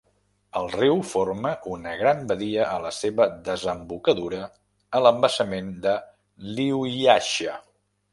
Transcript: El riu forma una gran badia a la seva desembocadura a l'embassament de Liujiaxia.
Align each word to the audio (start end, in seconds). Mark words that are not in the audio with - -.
El 0.59 0.67
riu 0.75 1.01
forma 1.09 1.49
una 1.73 1.91
gran 1.99 2.23
badia 2.31 2.63
a 2.69 2.79
la 2.85 2.91
seva 2.99 3.27
desembocadura 3.49 4.39
a 5.01 5.03
l'embassament 5.09 5.69
de 5.85 5.93
Liujiaxia. 6.57 7.59